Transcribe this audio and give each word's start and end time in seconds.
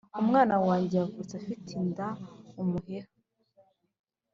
Umwana 0.21 0.55
wanjye 0.65 0.93
yavutse 1.01 1.33
afite 1.41 1.69
inda-Umuheha. 1.81 3.11